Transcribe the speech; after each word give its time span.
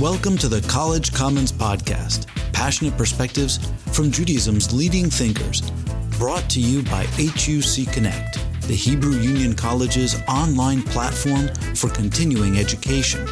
Welcome 0.00 0.36
to 0.38 0.48
the 0.48 0.60
College 0.62 1.14
Commons 1.14 1.52
Podcast, 1.52 2.26
passionate 2.52 2.96
perspectives 2.96 3.58
from 3.92 4.10
Judaism's 4.10 4.74
leading 4.74 5.08
thinkers, 5.08 5.70
brought 6.18 6.50
to 6.50 6.60
you 6.60 6.82
by 6.82 7.04
HUC 7.12 7.92
Connect, 7.92 8.40
the 8.62 8.74
Hebrew 8.74 9.12
Union 9.12 9.54
College's 9.54 10.20
online 10.26 10.82
platform 10.82 11.46
for 11.76 11.88
continuing 11.90 12.58
education. 12.58 13.24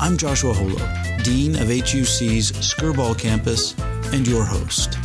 I'm 0.00 0.16
Joshua 0.16 0.52
Holo, 0.52 1.22
Dean 1.22 1.54
of 1.54 1.68
HUC's 1.68 2.50
Skirball 2.50 3.16
campus, 3.16 3.78
and 4.12 4.26
your 4.26 4.44
host. 4.44 4.98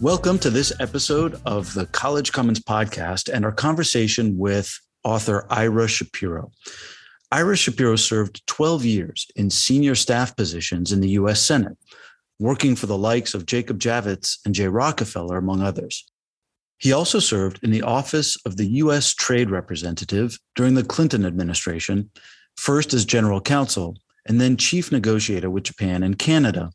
Welcome 0.00 0.40
to 0.40 0.50
this 0.50 0.72
episode 0.80 1.40
of 1.46 1.72
the 1.72 1.86
College 1.86 2.32
Commons 2.32 2.58
Podcast 2.58 3.32
and 3.32 3.44
our 3.44 3.52
conversation 3.52 4.36
with 4.36 4.76
author 5.04 5.46
Ira 5.48 5.86
Shapiro. 5.86 6.50
Ira 7.30 7.56
Shapiro 7.56 7.96
served 7.96 8.46
12 8.46 8.84
years 8.84 9.26
in 9.36 9.50
senior 9.50 9.94
staff 9.94 10.34
positions 10.34 10.92
in 10.92 11.00
the 11.00 11.10
U.S. 11.10 11.42
Senate, 11.42 11.76
working 12.38 12.74
for 12.74 12.86
the 12.86 12.96
likes 12.96 13.34
of 13.34 13.44
Jacob 13.44 13.78
Javits 13.78 14.38
and 14.46 14.54
Jay 14.54 14.68
Rockefeller, 14.68 15.36
among 15.36 15.60
others. 15.60 16.06
He 16.78 16.92
also 16.92 17.18
served 17.18 17.60
in 17.62 17.70
the 17.70 17.82
office 17.82 18.36
of 18.46 18.56
the 18.56 18.66
U.S. 18.66 19.12
Trade 19.12 19.50
Representative 19.50 20.38
during 20.54 20.74
the 20.74 20.84
Clinton 20.84 21.26
administration, 21.26 22.10
first 22.56 22.94
as 22.94 23.04
general 23.04 23.40
counsel 23.40 23.96
and 24.26 24.40
then 24.40 24.56
chief 24.56 24.92
negotiator 24.92 25.50
with 25.50 25.64
Japan 25.64 26.02
and 26.02 26.18
Canada. 26.18 26.70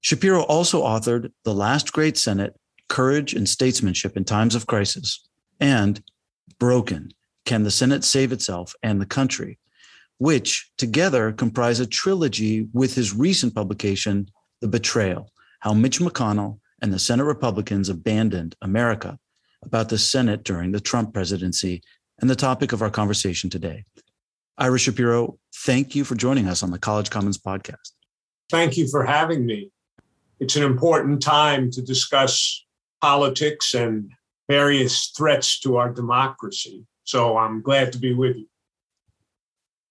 Shapiro 0.00 0.42
also 0.42 0.82
authored 0.82 1.32
The 1.44 1.54
Last 1.54 1.92
Great 1.92 2.16
Senate 2.16 2.54
Courage 2.88 3.34
and 3.34 3.48
Statesmanship 3.48 4.16
in 4.16 4.24
Times 4.24 4.54
of 4.54 4.66
Crisis 4.66 5.26
and 5.58 6.02
Broken 6.58 7.10
Can 7.44 7.64
the 7.64 7.70
Senate 7.70 8.04
Save 8.04 8.32
Itself 8.32 8.74
and 8.82 9.00
the 9.00 9.06
Country? 9.06 9.58
Which 10.22 10.70
together 10.78 11.32
comprise 11.32 11.80
a 11.80 11.86
trilogy 11.86 12.68
with 12.72 12.94
his 12.94 13.12
recent 13.12 13.52
publication, 13.56 14.30
The 14.60 14.68
Betrayal 14.68 15.32
How 15.58 15.74
Mitch 15.74 15.98
McConnell 15.98 16.60
and 16.80 16.92
the 16.92 17.00
Senate 17.00 17.24
Republicans 17.24 17.88
Abandoned 17.88 18.54
America, 18.62 19.18
about 19.64 19.88
the 19.88 19.98
Senate 19.98 20.44
during 20.44 20.70
the 20.70 20.78
Trump 20.78 21.12
presidency 21.12 21.82
and 22.20 22.30
the 22.30 22.36
topic 22.36 22.72
of 22.72 22.82
our 22.82 22.88
conversation 22.88 23.50
today. 23.50 23.84
Ira 24.58 24.78
Shapiro, 24.78 25.38
thank 25.56 25.96
you 25.96 26.04
for 26.04 26.14
joining 26.14 26.46
us 26.46 26.62
on 26.62 26.70
the 26.70 26.78
College 26.78 27.10
Commons 27.10 27.38
podcast. 27.38 27.90
Thank 28.48 28.76
you 28.76 28.86
for 28.86 29.04
having 29.04 29.44
me. 29.44 29.72
It's 30.38 30.54
an 30.54 30.62
important 30.62 31.20
time 31.20 31.68
to 31.72 31.82
discuss 31.82 32.64
politics 33.00 33.74
and 33.74 34.12
various 34.48 35.12
threats 35.16 35.58
to 35.62 35.78
our 35.78 35.92
democracy. 35.92 36.86
So 37.02 37.36
I'm 37.38 37.60
glad 37.60 37.90
to 37.94 37.98
be 37.98 38.14
with 38.14 38.36
you. 38.36 38.46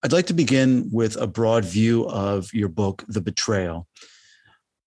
I'd 0.03 0.11
like 0.11 0.25
to 0.27 0.33
begin 0.33 0.89
with 0.91 1.15
a 1.17 1.27
broad 1.27 1.63
view 1.63 2.07
of 2.07 2.51
your 2.55 2.69
book, 2.69 3.03
The 3.07 3.21
Betrayal. 3.21 3.87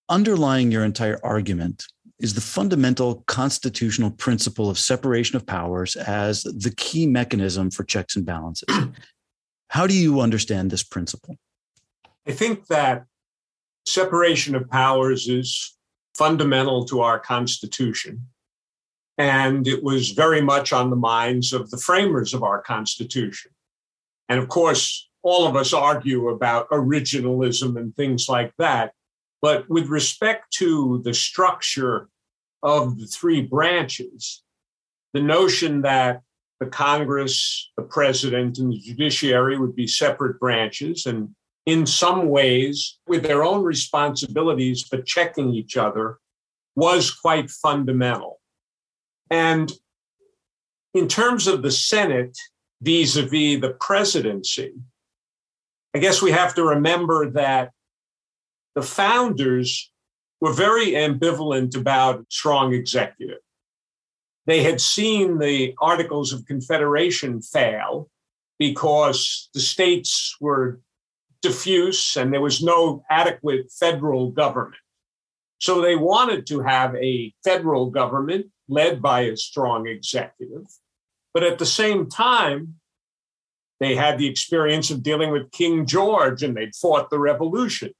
Underlying 0.09 0.71
your 0.71 0.83
entire 0.83 1.21
argument 1.23 1.85
is 2.19 2.33
the 2.33 2.41
fundamental 2.41 3.23
constitutional 3.25 4.11
principle 4.11 4.69
of 4.69 4.77
separation 4.77 5.37
of 5.37 5.45
powers 5.45 5.95
as 5.95 6.43
the 6.43 6.73
key 6.75 7.07
mechanism 7.07 7.71
for 7.71 7.85
checks 7.85 8.17
and 8.17 8.25
balances. 8.25 8.67
How 9.69 9.87
do 9.87 9.93
you 9.93 10.19
understand 10.19 10.69
this 10.69 10.83
principle? 10.83 11.37
I 12.27 12.33
think 12.33 12.67
that 12.67 13.05
separation 13.85 14.53
of 14.53 14.69
powers 14.69 15.29
is 15.29 15.77
fundamental 16.17 16.83
to 16.85 16.99
our 16.99 17.19
Constitution. 17.19 18.27
And 19.17 19.65
it 19.65 19.81
was 19.81 20.11
very 20.11 20.41
much 20.41 20.73
on 20.73 20.89
the 20.89 20.97
minds 20.97 21.53
of 21.53 21.71
the 21.71 21.77
framers 21.77 22.33
of 22.33 22.43
our 22.43 22.61
Constitution. 22.61 23.51
And 24.27 24.39
of 24.39 24.49
course, 24.49 25.04
all 25.25 25.47
of 25.47 25.55
us 25.55 25.73
argue 25.73 26.29
about 26.29 26.69
originalism 26.69 27.77
and 27.77 27.95
things 27.95 28.29
like 28.29 28.53
that. 28.59 28.93
But 29.41 29.67
with 29.67 29.87
respect 29.87 30.53
to 30.59 31.01
the 31.03 31.15
structure 31.15 32.09
of 32.61 32.99
the 32.99 33.07
three 33.07 33.41
branches, 33.41 34.43
the 35.13 35.21
notion 35.21 35.81
that 35.81 36.21
the 36.59 36.67
Congress, 36.67 37.71
the 37.75 37.81
president, 37.83 38.59
and 38.59 38.71
the 38.71 38.77
judiciary 38.77 39.57
would 39.57 39.75
be 39.75 39.87
separate 39.87 40.39
branches 40.39 41.07
and 41.07 41.29
in 41.65 41.87
some 41.87 42.29
ways 42.29 42.99
with 43.07 43.23
their 43.23 43.43
own 43.43 43.63
responsibilities, 43.63 44.87
but 44.89 45.07
checking 45.07 45.51
each 45.51 45.75
other 45.75 46.19
was 46.75 47.09
quite 47.09 47.49
fundamental. 47.49 48.39
And 49.31 49.71
in 50.93 51.07
terms 51.07 51.47
of 51.47 51.63
the 51.63 51.71
Senate, 51.71 52.37
vis 52.83 53.15
a 53.15 53.23
vis 53.23 53.59
the 53.59 53.75
presidency, 53.79 54.73
I 55.95 55.97
guess 55.97 56.21
we 56.21 56.31
have 56.31 56.53
to 56.55 56.63
remember 56.65 57.31
that 57.31 57.71
the 58.75 58.81
founders 58.81 59.89
were 60.41 60.51
very 60.51 60.87
ambivalent 60.87 61.73
about 61.77 62.25
strong 62.29 62.73
executive. 62.73 63.37
They 64.45 64.61
had 64.61 64.81
seen 64.81 65.39
the 65.39 65.73
Articles 65.79 66.33
of 66.33 66.45
Confederation 66.45 67.41
fail 67.41 68.09
because 68.59 69.49
the 69.53 69.61
states 69.61 70.35
were 70.41 70.81
diffuse 71.41 72.17
and 72.17 72.33
there 72.33 72.41
was 72.41 72.61
no 72.61 73.05
adequate 73.09 73.71
federal 73.71 74.31
government. 74.31 74.75
So 75.59 75.79
they 75.79 75.95
wanted 75.95 76.45
to 76.47 76.59
have 76.59 76.93
a 76.95 77.33
federal 77.45 77.89
government 77.89 78.47
led 78.67 79.01
by 79.01 79.21
a 79.21 79.37
strong 79.37 79.87
executive. 79.87 80.65
But 81.33 81.43
at 81.43 81.57
the 81.57 81.65
same 81.65 82.09
time, 82.09 82.81
they 83.79 83.95
had 83.95 84.17
the 84.17 84.27
experience 84.27 84.89
of 84.91 85.03
dealing 85.03 85.31
with 85.31 85.51
King 85.51 85.85
George 85.85 86.43
and 86.43 86.55
they'd 86.55 86.75
fought 86.75 87.09
the 87.09 87.19
revolution. 87.19 87.91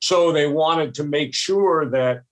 So 0.00 0.32
they 0.32 0.46
wanted 0.46 0.94
to 0.94 1.04
make 1.04 1.34
sure 1.34 1.88
that 1.90 2.22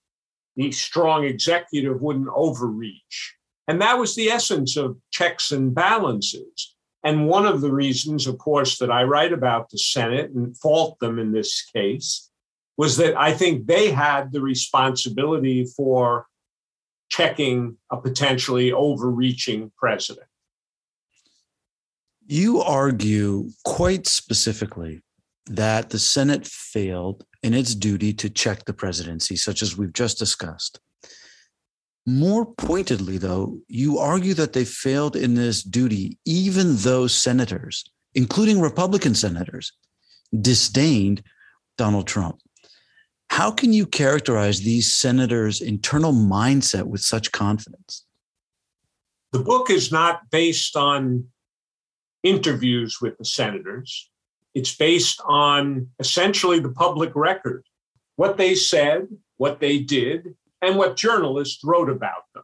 the 0.57 0.73
strong 0.73 1.25
executive 1.25 2.01
wouldn't 2.01 2.31
overreach. 2.35 3.35
And 3.69 3.81
that 3.83 3.99
was 3.99 4.15
the 4.15 4.31
essence 4.31 4.77
of 4.77 4.97
checks 5.11 5.53
and 5.53 5.75
balances. 5.75 6.75
And 7.05 7.29
one 7.29 7.47
of 7.47 7.61
the 7.61 7.73
reasons, 7.73 8.27
of 8.27 8.39
course, 8.39 8.79
that 8.79 8.91
I 8.91 9.05
write 9.05 9.33
about 9.33 9.69
the 9.71 9.79
Senate 9.79 10.31
and 10.31 10.57
fault 10.57 10.99
them 10.99 11.19
in 11.19 11.33
this 11.33 11.63
case 11.75 12.31
was 12.77 12.97
that 12.97 13.19
I 13.19 13.35
think 13.35 13.67
they 13.67 13.91
had 13.91 14.33
the 14.33 14.41
responsibility 14.41 15.67
for 15.77 16.27
checking 17.11 17.77
a 17.91 17.97
potentially 17.97 18.73
overreaching 18.73 19.73
president. 19.77 20.28
You 22.31 22.61
argue 22.61 23.49
quite 23.65 24.07
specifically 24.07 25.01
that 25.47 25.89
the 25.89 25.99
Senate 25.99 26.47
failed 26.47 27.25
in 27.43 27.55
its 27.55 27.75
duty 27.75 28.13
to 28.13 28.29
check 28.29 28.67
the 28.67 28.75
presidency, 28.75 29.35
such 29.35 29.63
as 29.63 29.79
we've 29.79 29.95
just 29.95 30.19
discussed. 30.19 30.79
More 32.07 32.45
pointedly, 32.45 33.17
though, 33.17 33.61
you 33.67 33.99
argue 33.99 34.35
that 34.35 34.53
they 34.53 34.67
failed 34.67 35.17
in 35.17 35.37
this 35.37 35.63
duty, 35.63 36.19
even 36.27 36.77
though 36.77 37.07
senators, 37.07 37.83
including 38.15 38.61
Republican 38.61 39.15
senators, 39.15 39.73
disdained 40.39 41.23
Donald 41.79 42.07
Trump. 42.07 42.43
How 43.31 43.51
can 43.51 43.73
you 43.73 43.87
characterize 43.87 44.61
these 44.61 44.93
senators' 44.93 45.63
internal 45.63 46.13
mindset 46.13 46.85
with 46.85 47.01
such 47.01 47.33
confidence? 47.33 48.05
The 49.33 49.39
book 49.39 49.71
is 49.71 49.91
not 49.91 50.29
based 50.31 50.77
on 50.77 51.25
interviews 52.23 53.01
with 53.01 53.17
the 53.19 53.25
senators. 53.25 54.11
It's 54.55 54.75
based 54.75 55.21
on 55.25 55.89
essentially 55.99 56.59
the 56.59 56.71
public 56.71 57.13
record, 57.15 57.65
what 58.17 58.37
they 58.37 58.55
said, 58.55 59.09
what 59.37 59.61
they 59.61 59.79
did, 59.79 60.35
and 60.61 60.77
what 60.77 60.97
journalists 60.97 61.63
wrote 61.63 61.91
about 61.91 62.25
them. 62.35 62.43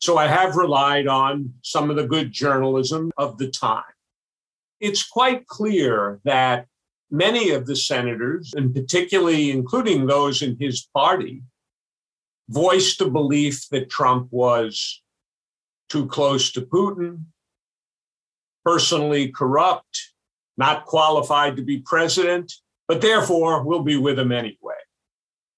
So 0.00 0.16
I 0.16 0.26
have 0.26 0.56
relied 0.56 1.06
on 1.06 1.54
some 1.62 1.90
of 1.90 1.96
the 1.96 2.06
good 2.06 2.32
journalism 2.32 3.12
of 3.16 3.38
the 3.38 3.48
time. 3.48 3.82
It's 4.80 5.06
quite 5.06 5.46
clear 5.46 6.20
that 6.24 6.66
many 7.10 7.50
of 7.50 7.66
the 7.66 7.76
senators, 7.76 8.52
and 8.54 8.74
particularly 8.74 9.50
including 9.50 10.06
those 10.06 10.42
in 10.42 10.56
his 10.60 10.88
party, 10.94 11.42
voiced 12.48 13.00
a 13.00 13.10
belief 13.10 13.68
that 13.70 13.90
Trump 13.90 14.28
was 14.30 15.02
too 15.88 16.06
close 16.06 16.52
to 16.52 16.62
Putin, 16.62 17.24
personally 18.68 19.28
corrupt, 19.28 20.12
not 20.58 20.84
qualified 20.84 21.56
to 21.56 21.62
be 21.62 21.78
president, 21.78 22.52
but 22.86 23.00
therefore 23.00 23.62
we'll 23.62 23.82
be 23.82 23.96
with 23.96 24.18
him 24.18 24.30
anyway. 24.30 24.82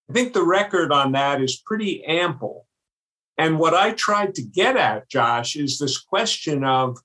I 0.09 0.13
think 0.13 0.33
the 0.33 0.45
record 0.45 0.93
on 0.93 1.11
that 1.13 1.43
is 1.43 1.61
pretty 1.67 2.05
ample. 2.05 2.69
And 3.37 3.59
what 3.59 3.75
I 3.75 3.95
tried 3.95 4.37
to 4.37 4.43
get 4.43 4.77
at, 4.77 5.09
Josh, 5.09 5.57
is 5.57 5.77
this 5.77 5.99
question 5.99 6.63
of 6.63 6.99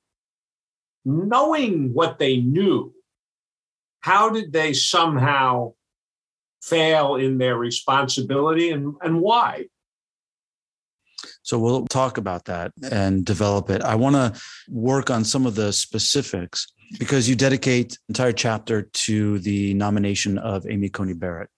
knowing 1.05 1.91
what 1.91 2.19
they 2.19 2.37
knew, 2.37 2.93
how 4.01 4.29
did 4.29 4.53
they 4.53 4.73
somehow 4.73 5.73
fail 6.61 7.15
in 7.15 7.39
their 7.39 7.57
responsibility 7.57 8.69
and, 8.69 8.93
and 9.01 9.21
why? 9.21 9.65
So 11.45 11.59
we'll 11.59 11.85
talk 11.85 12.17
about 12.17 12.45
that 12.45 12.71
and 12.89 13.23
develop 13.23 13.69
it. 13.69 13.83
I 13.83 13.93
want 13.93 14.15
to 14.15 14.41
work 14.67 15.11
on 15.11 15.23
some 15.23 15.45
of 15.45 15.53
the 15.53 15.71
specifics. 15.71 16.67
because 16.99 17.29
you 17.29 17.35
dedicate 17.35 17.97
entire 18.09 18.31
chapter 18.31 18.83
to 18.83 19.39
the 19.39 19.73
nomination 19.75 20.37
of 20.39 20.67
Amy 20.67 20.89
Coney 20.89 21.13
Barrett. 21.13 21.49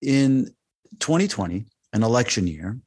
In 0.00 0.50
2020, 0.98 1.66
an 1.92 2.02
election 2.02 2.46
year, 2.46 2.78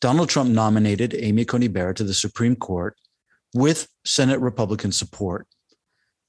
Donald 0.00 0.28
Trump 0.30 0.50
nominated 0.50 1.14
Amy 1.14 1.44
Coney 1.44 1.68
Barrett 1.68 1.98
to 1.98 2.04
the 2.04 2.14
Supreme 2.14 2.56
Court 2.56 2.96
with 3.54 3.88
Senate 4.04 4.40
Republican 4.40 4.92
support. 4.92 5.46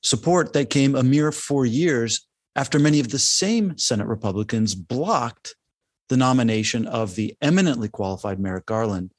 Support 0.04 0.54
that 0.54 0.70
came 0.70 0.96
a 0.96 1.04
mere 1.04 1.32
four 1.32 1.66
years 1.66 2.28
after 2.56 2.80
many 2.80 3.00
of 3.00 3.10
the 3.10 3.20
same 3.20 3.78
Senate 3.78 4.08
Republicans 4.08 4.76
blocked 4.76 5.56
the 6.10 6.18
nomination 6.18 6.86
of 6.88 7.16
the 7.16 7.36
eminently 7.42 7.88
qualified 7.88 8.40
Merrick 8.40 8.66
Garland 8.66 9.12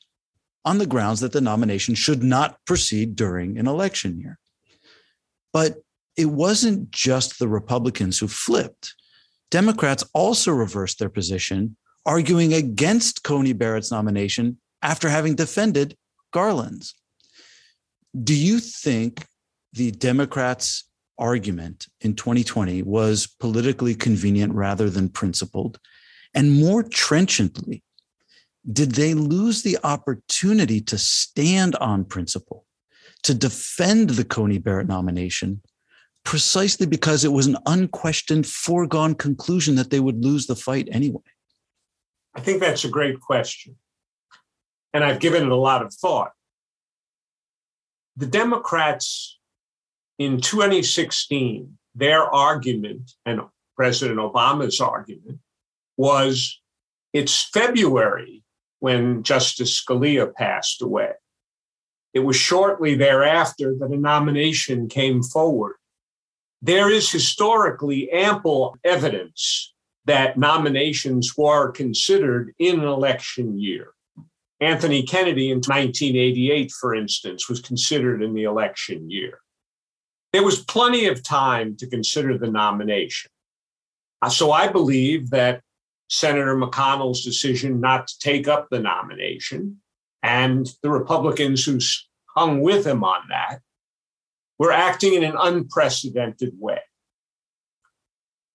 on 0.64 0.78
the 0.78 0.86
grounds 0.86 1.20
that 1.20 1.32
the 1.32 1.40
nomination 1.40 1.94
should 1.94 2.22
not 2.22 2.58
proceed 2.66 3.16
during 3.16 3.56
an 3.56 3.66
election 3.66 4.18
year. 4.18 4.38
But 5.52 5.78
it 6.16 6.26
wasn't 6.26 6.90
just 6.90 7.38
the 7.38 7.48
Republicans 7.48 8.18
who 8.18 8.28
flipped. 8.28 8.94
Democrats 9.50 10.04
also 10.12 10.52
reversed 10.52 10.98
their 10.98 11.08
position, 11.08 11.76
arguing 12.04 12.52
against 12.52 13.22
Coney 13.22 13.52
Barrett's 13.52 13.90
nomination 13.90 14.58
after 14.82 15.08
having 15.08 15.34
defended 15.34 15.96
Garland's. 16.32 16.94
Do 18.22 18.34
you 18.34 18.58
think 18.58 19.26
the 19.72 19.92
Democrats' 19.92 20.84
argument 21.18 21.86
in 22.00 22.14
2020 22.14 22.82
was 22.82 23.26
politically 23.26 23.94
convenient 23.94 24.52
rather 24.54 24.90
than 24.90 25.08
principled? 25.08 25.78
And 26.34 26.52
more 26.52 26.82
trenchantly, 26.82 27.82
did 28.70 28.92
they 28.92 29.14
lose 29.14 29.62
the 29.62 29.78
opportunity 29.82 30.80
to 30.82 30.98
stand 30.98 31.76
on 31.76 32.04
principle, 32.04 32.66
to 33.22 33.34
defend 33.34 34.10
the 34.10 34.24
Coney 34.24 34.58
Barrett 34.58 34.86
nomination, 34.86 35.62
precisely 36.24 36.86
because 36.86 37.24
it 37.24 37.32
was 37.32 37.46
an 37.46 37.56
unquestioned, 37.66 38.46
foregone 38.46 39.14
conclusion 39.14 39.74
that 39.76 39.90
they 39.90 40.00
would 40.00 40.22
lose 40.22 40.46
the 40.46 40.56
fight 40.56 40.88
anyway? 40.92 41.22
I 42.34 42.40
think 42.40 42.60
that's 42.60 42.84
a 42.84 42.88
great 42.88 43.20
question. 43.20 43.76
And 44.92 45.04
I've 45.04 45.20
given 45.20 45.42
it 45.42 45.50
a 45.50 45.56
lot 45.56 45.82
of 45.82 45.92
thought. 45.94 46.32
The 48.16 48.26
Democrats 48.26 49.38
in 50.18 50.40
2016, 50.40 51.78
their 51.94 52.22
argument 52.22 53.12
and 53.24 53.40
President 53.76 54.18
Obama's 54.18 54.80
argument 54.80 55.38
was 56.00 56.62
it's 57.12 57.50
February 57.52 58.42
when 58.78 59.22
Justice 59.22 59.78
Scalia 59.78 60.32
passed 60.34 60.80
away. 60.80 61.12
It 62.14 62.20
was 62.20 62.36
shortly 62.36 62.94
thereafter 62.94 63.74
that 63.78 63.90
a 63.90 63.98
nomination 63.98 64.88
came 64.88 65.22
forward. 65.22 65.76
There 66.62 66.90
is 66.90 67.12
historically 67.12 68.10
ample 68.10 68.78
evidence 68.82 69.74
that 70.06 70.38
nominations 70.38 71.36
were 71.36 71.70
considered 71.70 72.54
in 72.58 72.80
an 72.80 72.86
election 72.86 73.58
year. 73.58 73.88
Anthony 74.58 75.02
Kennedy 75.02 75.50
in 75.50 75.58
1988, 75.58 76.72
for 76.72 76.94
instance, 76.94 77.46
was 77.46 77.60
considered 77.60 78.22
in 78.22 78.32
the 78.32 78.44
election 78.44 79.10
year. 79.10 79.40
There 80.32 80.44
was 80.44 80.64
plenty 80.64 81.08
of 81.08 81.22
time 81.22 81.76
to 81.76 81.86
consider 81.86 82.38
the 82.38 82.50
nomination. 82.50 83.30
Uh, 84.22 84.30
so 84.30 84.50
I 84.50 84.68
believe 84.68 85.28
that 85.30 85.60
Senator 86.10 86.56
McConnell's 86.56 87.24
decision 87.24 87.80
not 87.80 88.08
to 88.08 88.18
take 88.18 88.48
up 88.48 88.68
the 88.68 88.80
nomination 88.80 89.80
and 90.22 90.68
the 90.82 90.90
Republicans 90.90 91.64
who 91.64 91.78
hung 92.36 92.60
with 92.60 92.86
him 92.86 93.04
on 93.04 93.22
that 93.30 93.60
were 94.58 94.72
acting 94.72 95.14
in 95.14 95.24
an 95.24 95.36
unprecedented 95.38 96.52
way. 96.58 96.80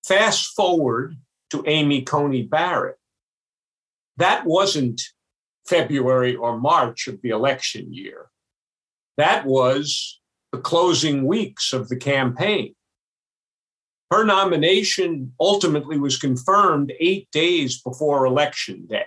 Fast 0.05 0.53
forward 0.53 1.15
to 1.49 1.63
Amy 1.65 2.03
Coney 2.03 2.43
Barrett. 2.43 2.97
That 4.17 4.45
wasn't 4.45 5.01
February 5.65 6.35
or 6.35 6.59
March 6.59 7.07
of 7.07 7.21
the 7.21 7.29
election 7.29 7.93
year. 7.93 8.27
That 9.17 9.45
was 9.45 10.19
the 10.51 10.59
closing 10.59 11.25
weeks 11.25 11.73
of 11.73 11.87
the 11.87 11.97
campaign. 11.97 12.75
Her 14.15 14.23
nomination 14.23 15.33
ultimately 15.41 15.99
was 15.99 16.17
confirmed 16.17 16.93
eight 17.01 17.29
days 17.31 17.81
before 17.81 18.25
Election 18.25 18.85
Day. 18.85 19.03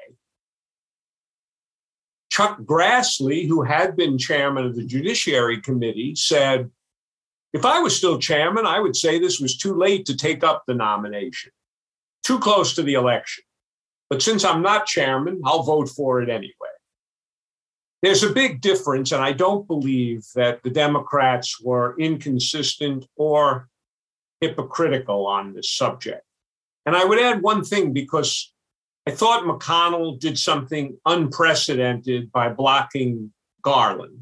Chuck 2.31 2.61
Grassley, 2.61 3.49
who 3.49 3.63
had 3.63 3.97
been 3.97 4.19
chairman 4.19 4.67
of 4.67 4.77
the 4.77 4.85
Judiciary 4.85 5.63
Committee, 5.63 6.15
said, 6.15 6.71
If 7.55 7.65
I 7.65 7.81
was 7.81 7.97
still 7.97 8.19
chairman, 8.19 8.67
I 8.67 8.81
would 8.81 8.95
say 8.95 9.19
this 9.19 9.41
was 9.41 9.57
too 9.57 9.75
late 9.75 10.05
to 10.07 10.15
take 10.15 10.45
up 10.45 10.65
the 10.67 10.75
nomination, 10.75 11.53
too 12.23 12.39
close 12.39 12.75
to 12.75 12.83
the 12.83 12.93
election. 12.93 13.45
But 14.11 14.21
since 14.21 14.45
I'm 14.45 14.61
not 14.61 14.85
chairman, 14.85 15.41
I'll 15.43 15.63
vote 15.63 15.89
for 15.89 16.21
it 16.21 16.29
anyway. 16.29 16.77
There's 18.03 18.25
a 18.25 18.33
big 18.35 18.61
difference, 18.61 19.13
and 19.13 19.25
I 19.25 19.33
don't 19.33 19.67
believe 19.67 20.27
that 20.35 20.63
the 20.63 20.71
Democrats 20.71 21.59
were 21.63 21.97
inconsistent 21.99 23.07
or 23.17 23.71
hypocritical 24.41 25.27
on 25.27 25.55
this 25.55 25.71
subject. 25.71 26.23
And 26.87 26.97
I 26.97 27.05
would 27.05 27.21
add 27.21 27.43
one 27.43 27.65
thing 27.65 27.93
because 27.93 28.53
I 29.07 29.11
thought 29.11 29.45
McConnell 29.45 30.19
did 30.19 30.39
something 30.39 30.99
unprecedented 31.05 32.31
by 32.33 32.49
blocking 32.51 33.33
Garland. 33.63 34.21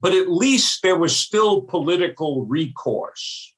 But 0.00 0.14
at 0.14 0.30
least 0.30 0.82
there 0.82 0.98
was 0.98 1.16
still 1.16 1.62
political 1.62 2.44
recourse. 2.44 3.54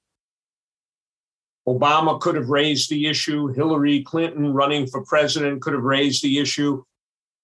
Obama 1.66 2.20
could 2.20 2.34
have 2.36 2.48
raised 2.48 2.88
the 2.88 3.06
issue. 3.06 3.48
Hillary 3.48 4.02
Clinton, 4.02 4.54
running 4.54 4.86
for 4.86 5.04
president, 5.04 5.60
could 5.60 5.74
have 5.74 5.82
raised 5.82 6.22
the 6.22 6.38
issue. 6.38 6.82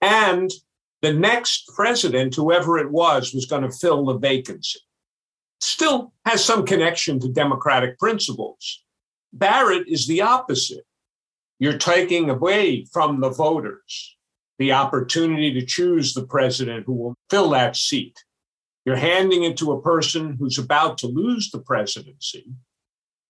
And 0.00 0.50
the 1.02 1.12
next 1.12 1.70
president, 1.74 2.34
whoever 2.34 2.78
it 2.78 2.90
was, 2.90 3.34
was 3.34 3.44
going 3.44 3.62
to 3.62 3.70
fill 3.70 4.06
the 4.06 4.18
vacancy 4.18 4.80
still 5.60 6.12
has 6.24 6.44
some 6.44 6.64
connection 6.64 7.20
to 7.20 7.28
democratic 7.28 7.98
principles. 7.98 8.82
Barrett 9.32 9.88
is 9.88 10.06
the 10.06 10.22
opposite. 10.22 10.84
You're 11.58 11.78
taking 11.78 12.30
away 12.30 12.84
from 12.92 13.20
the 13.20 13.30
voters 13.30 14.16
the 14.58 14.72
opportunity 14.72 15.52
to 15.52 15.66
choose 15.66 16.14
the 16.14 16.26
president 16.26 16.86
who 16.86 16.92
will 16.92 17.14
fill 17.28 17.50
that 17.50 17.76
seat. 17.76 18.16
You're 18.84 18.96
handing 18.96 19.44
it 19.44 19.56
to 19.58 19.72
a 19.72 19.82
person 19.82 20.36
who's 20.38 20.58
about 20.58 20.98
to 20.98 21.06
lose 21.06 21.50
the 21.50 21.58
presidency 21.58 22.52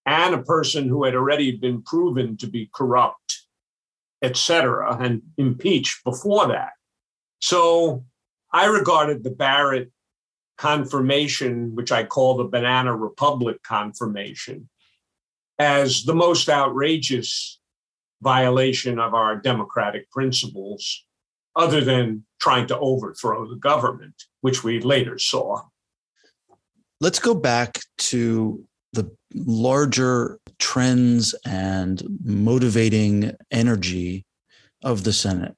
and 0.04 0.34
a 0.34 0.42
person 0.42 0.88
who 0.88 1.04
had 1.04 1.14
already 1.14 1.56
been 1.56 1.82
proven 1.82 2.36
to 2.38 2.46
be 2.46 2.68
corrupt, 2.74 3.46
et 4.20 4.36
cetera, 4.36 4.96
and 5.00 5.22
impeached 5.38 6.04
before 6.04 6.48
that. 6.48 6.72
So 7.40 8.04
I 8.52 8.66
regarded 8.66 9.24
the 9.24 9.30
Barrett 9.30 9.90
confirmation, 10.56 11.74
which 11.74 11.92
I 11.92 12.04
call 12.04 12.36
the 12.36 12.44
Banana 12.44 12.94
Republic 12.96 13.62
confirmation, 13.62 14.68
as 15.58 16.04
the 16.04 16.14
most 16.14 16.48
outrageous 16.48 17.60
violation 18.22 18.98
of 18.98 19.14
our 19.14 19.36
democratic 19.36 20.10
principles, 20.10 21.04
other 21.56 21.80
than 21.80 22.24
trying 22.40 22.66
to 22.68 22.78
overthrow 22.78 23.48
the 23.48 23.56
government, 23.56 24.14
which 24.40 24.64
we 24.64 24.80
later 24.80 25.18
saw. 25.18 25.62
Let's 27.00 27.18
go 27.18 27.34
back 27.34 27.80
to 27.98 28.64
the 28.92 29.10
larger 29.34 30.38
trends 30.58 31.34
and 31.44 32.02
motivating 32.24 33.32
energy 33.50 34.24
of 34.82 35.04
the 35.04 35.12
Senate 35.12 35.56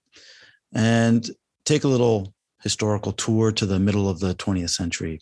and 0.75 1.29
take 1.65 1.85
a 1.85 1.89
little 1.89 2.33
historical 2.67 3.13
tour 3.13 3.53
to 3.53 3.65
the 3.65 3.79
middle 3.79 4.09
of 4.09 4.19
the 4.19 4.35
20th 4.35 4.71
century. 4.71 5.21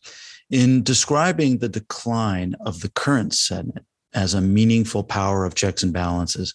In 0.48 0.82
describing 0.82 1.58
the 1.58 1.68
decline 1.68 2.54
of 2.60 2.80
the 2.80 2.88
current 2.90 3.34
Senate 3.34 3.84
as 4.14 4.32
a 4.32 4.40
meaningful 4.40 5.04
power 5.04 5.44
of 5.44 5.54
checks 5.54 5.82
and 5.82 5.92
balances, 5.92 6.54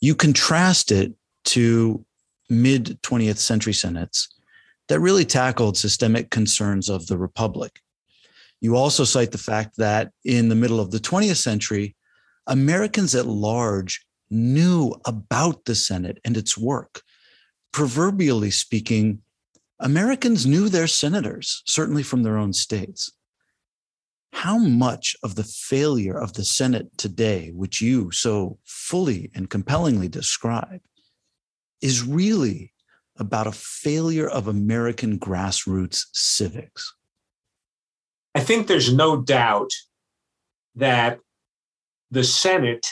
you 0.00 0.16
contrast 0.16 0.90
it 0.90 1.12
to 1.44 2.04
mid 2.48 3.00
20th 3.02 3.38
century 3.38 3.72
Senates 3.72 4.26
that 4.88 4.98
really 4.98 5.24
tackled 5.24 5.76
systemic 5.76 6.30
concerns 6.30 6.88
of 6.88 7.06
the 7.06 7.16
Republic. 7.16 7.78
You 8.60 8.76
also 8.76 9.04
cite 9.04 9.30
the 9.30 9.38
fact 9.38 9.76
that 9.76 10.10
in 10.24 10.48
the 10.48 10.56
middle 10.56 10.80
of 10.80 10.90
the 10.90 10.98
20th 10.98 11.36
century, 11.36 11.94
Americans 12.48 13.14
at 13.14 13.26
large 13.26 14.04
knew 14.28 14.94
about 15.04 15.64
the 15.64 15.76
Senate 15.76 16.18
and 16.24 16.36
its 16.36 16.58
work. 16.58 17.02
Proverbially 17.72 18.50
speaking, 18.50 19.22
Americans 19.80 20.44
knew 20.44 20.68
their 20.68 20.86
senators, 20.86 21.62
certainly 21.64 22.02
from 22.02 22.22
their 22.22 22.36
own 22.36 22.52
states. 22.52 23.10
How 24.32 24.58
much 24.58 25.16
of 25.22 25.34
the 25.34 25.44
failure 25.44 26.18
of 26.18 26.34
the 26.34 26.44
Senate 26.44 26.96
today, 26.98 27.50
which 27.54 27.80
you 27.80 28.10
so 28.10 28.58
fully 28.64 29.30
and 29.34 29.48
compellingly 29.48 30.06
describe, 30.06 30.82
is 31.80 32.02
really 32.02 32.74
about 33.18 33.46
a 33.46 33.52
failure 33.52 34.28
of 34.28 34.46
American 34.48 35.18
grassroots 35.18 36.04
civics? 36.12 36.94
I 38.34 38.40
think 38.40 38.66
there's 38.66 38.92
no 38.92 39.16
doubt 39.16 39.72
that 40.74 41.20
the 42.10 42.24
Senate 42.24 42.86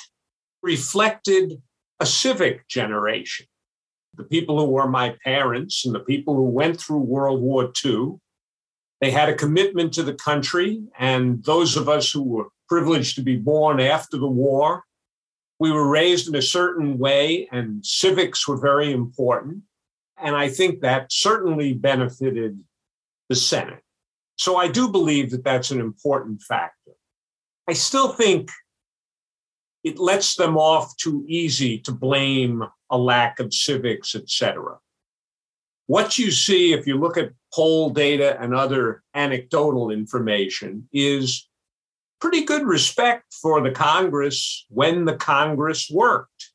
reflected 0.62 1.62
a 2.00 2.06
civic 2.06 2.66
generation. 2.66 3.46
The 4.18 4.24
people 4.24 4.58
who 4.58 4.66
were 4.66 4.88
my 4.88 5.16
parents 5.24 5.86
and 5.86 5.94
the 5.94 6.00
people 6.00 6.34
who 6.34 6.42
went 6.42 6.80
through 6.80 6.98
World 6.98 7.40
War 7.40 7.72
II, 7.84 8.16
they 9.00 9.12
had 9.12 9.28
a 9.28 9.34
commitment 9.34 9.94
to 9.94 10.02
the 10.02 10.14
country. 10.14 10.82
And 10.98 11.42
those 11.44 11.76
of 11.76 11.88
us 11.88 12.10
who 12.10 12.22
were 12.22 12.48
privileged 12.68 13.14
to 13.14 13.22
be 13.22 13.36
born 13.36 13.80
after 13.80 14.18
the 14.18 14.28
war, 14.28 14.82
we 15.60 15.72
were 15.72 15.88
raised 15.88 16.28
in 16.28 16.34
a 16.34 16.42
certain 16.42 16.98
way, 16.98 17.48
and 17.50 17.84
civics 17.84 18.46
were 18.46 18.60
very 18.60 18.92
important. 18.92 19.62
And 20.20 20.36
I 20.36 20.48
think 20.48 20.80
that 20.80 21.12
certainly 21.12 21.72
benefited 21.72 22.60
the 23.28 23.36
Senate. 23.36 23.82
So 24.36 24.56
I 24.56 24.68
do 24.68 24.88
believe 24.88 25.30
that 25.30 25.44
that's 25.44 25.70
an 25.70 25.80
important 25.80 26.42
factor. 26.42 26.92
I 27.68 27.72
still 27.72 28.12
think 28.12 28.50
it 29.84 29.98
lets 29.98 30.36
them 30.36 30.56
off 30.56 30.96
too 30.96 31.24
easy 31.28 31.78
to 31.80 31.92
blame 31.92 32.64
a 32.90 32.98
lack 32.98 33.40
of 33.40 33.52
civics, 33.52 34.14
etc. 34.14 34.78
What 35.86 36.18
you 36.18 36.30
see 36.30 36.72
if 36.72 36.86
you 36.86 36.98
look 36.98 37.16
at 37.16 37.32
poll 37.52 37.90
data 37.90 38.40
and 38.40 38.54
other 38.54 39.02
anecdotal 39.14 39.90
information 39.90 40.88
is 40.92 41.48
pretty 42.20 42.44
good 42.44 42.66
respect 42.66 43.32
for 43.32 43.60
the 43.60 43.70
Congress 43.70 44.66
when 44.68 45.04
the 45.04 45.16
Congress 45.16 45.90
worked. 45.90 46.52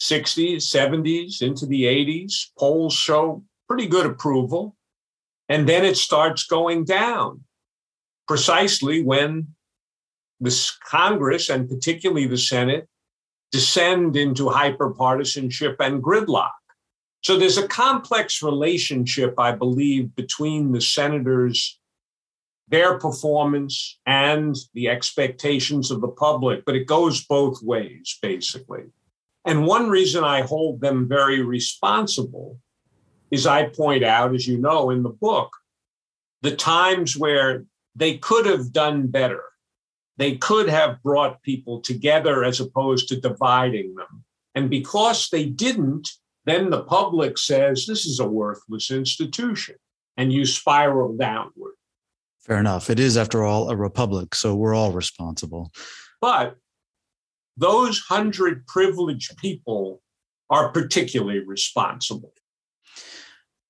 60s, 0.00 0.62
70s, 0.62 1.42
into 1.42 1.66
the 1.66 1.84
80s, 1.84 2.46
polls 2.58 2.94
show 2.94 3.44
pretty 3.68 3.86
good 3.86 4.06
approval. 4.06 4.76
And 5.50 5.68
then 5.68 5.84
it 5.84 5.96
starts 5.96 6.46
going 6.46 6.84
down 6.84 7.44
precisely 8.26 9.02
when 9.02 9.48
the 10.40 10.70
Congress 10.84 11.50
and 11.50 11.68
particularly 11.68 12.26
the 12.26 12.38
Senate 12.38 12.88
descend 13.52 14.16
into 14.16 14.44
hyperpartisanship 14.44 15.76
and 15.80 16.02
gridlock. 16.02 16.52
So 17.22 17.36
there's 17.36 17.58
a 17.58 17.68
complex 17.68 18.42
relationship, 18.42 19.34
I 19.38 19.52
believe, 19.52 20.14
between 20.14 20.72
the 20.72 20.80
senators, 20.80 21.78
their 22.68 22.98
performance, 22.98 23.98
and 24.06 24.56
the 24.74 24.88
expectations 24.88 25.90
of 25.90 26.00
the 26.00 26.08
public, 26.08 26.64
but 26.64 26.76
it 26.76 26.86
goes 26.86 27.24
both 27.26 27.62
ways, 27.62 28.18
basically. 28.22 28.84
And 29.44 29.66
one 29.66 29.90
reason 29.90 30.24
I 30.24 30.42
hold 30.42 30.80
them 30.80 31.08
very 31.08 31.42
responsible 31.42 32.58
is 33.30 33.46
I 33.46 33.68
point 33.68 34.04
out, 34.04 34.34
as 34.34 34.46
you 34.46 34.58
know 34.58 34.90
in 34.90 35.02
the 35.02 35.10
book, 35.10 35.50
the 36.42 36.56
times 36.56 37.16
where 37.16 37.64
they 37.94 38.16
could 38.16 38.46
have 38.46 38.72
done 38.72 39.08
better 39.08 39.42
they 40.20 40.36
could 40.36 40.68
have 40.68 41.02
brought 41.02 41.42
people 41.42 41.80
together 41.80 42.44
as 42.44 42.60
opposed 42.60 43.08
to 43.08 43.18
dividing 43.18 43.94
them. 43.94 44.22
And 44.54 44.68
because 44.68 45.30
they 45.30 45.46
didn't, 45.46 46.10
then 46.44 46.68
the 46.68 46.82
public 46.82 47.38
says 47.38 47.86
this 47.86 48.04
is 48.04 48.20
a 48.20 48.28
worthless 48.28 48.90
institution, 48.90 49.76
and 50.18 50.30
you 50.30 50.44
spiral 50.44 51.16
downward. 51.16 51.72
Fair 52.40 52.58
enough. 52.58 52.90
It 52.90 53.00
is, 53.00 53.16
after 53.16 53.44
all, 53.44 53.70
a 53.70 53.76
republic, 53.76 54.34
so 54.34 54.54
we're 54.54 54.74
all 54.74 54.92
responsible. 54.92 55.72
But 56.20 56.56
those 57.56 58.00
hundred 58.00 58.66
privileged 58.66 59.38
people 59.38 60.02
are 60.50 60.70
particularly 60.70 61.38
responsible. 61.38 62.34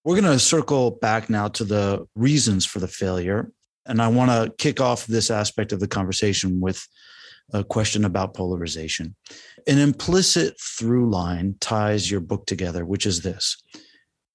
We're 0.02 0.20
going 0.20 0.32
to 0.32 0.40
circle 0.40 0.90
back 0.90 1.30
now 1.30 1.46
to 1.46 1.62
the 1.62 2.08
reasons 2.16 2.66
for 2.66 2.80
the 2.80 2.88
failure. 2.88 3.52
And 3.90 4.00
I 4.00 4.06
want 4.06 4.30
to 4.30 4.54
kick 4.56 4.80
off 4.80 5.06
this 5.06 5.32
aspect 5.32 5.72
of 5.72 5.80
the 5.80 5.88
conversation 5.88 6.60
with 6.60 6.86
a 7.52 7.64
question 7.64 8.04
about 8.04 8.34
polarization. 8.34 9.16
An 9.66 9.78
implicit 9.78 10.54
through 10.60 11.10
line 11.10 11.56
ties 11.58 12.08
your 12.08 12.20
book 12.20 12.46
together, 12.46 12.84
which 12.86 13.04
is 13.04 13.22
this 13.22 13.60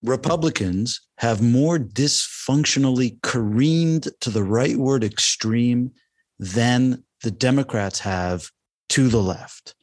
Republicans 0.03 1.00
have 1.19 1.41
more 1.41 1.79
dysfunctionally 1.79 3.21
careened 3.24 4.09
to 4.19 4.29
the 4.29 4.41
rightward 4.41 5.05
extreme 5.05 5.91
than 6.38 7.05
the 7.24 7.31
Democrats 7.31 8.00
have 8.00 8.51
to 8.89 9.07
the 9.07 9.24
left. 9.24 9.74